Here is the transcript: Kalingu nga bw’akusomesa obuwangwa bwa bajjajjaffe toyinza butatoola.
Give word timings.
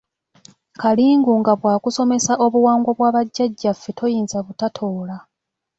Kalingu 0.81 1.31
nga 1.39 1.53
bw’akusomesa 1.59 2.33
obuwangwa 2.45 2.91
bwa 2.97 3.09
bajjajjaffe 3.15 3.91
toyinza 3.97 4.37
butatoola. 4.45 5.17